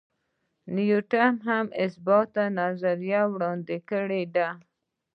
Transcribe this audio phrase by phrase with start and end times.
[0.75, 1.65] نیوټن هم
[1.95, 4.47] ثابته نظریه وړاندې کړې ده.